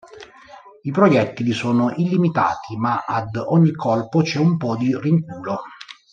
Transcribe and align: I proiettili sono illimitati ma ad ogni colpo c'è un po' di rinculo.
I 0.81 0.89
proiettili 0.89 1.51
sono 1.51 1.93
illimitati 1.95 2.75
ma 2.75 3.03
ad 3.05 3.35
ogni 3.35 3.71
colpo 3.73 4.23
c'è 4.23 4.39
un 4.39 4.57
po' 4.57 4.75
di 4.75 4.99
rinculo. 4.99 5.61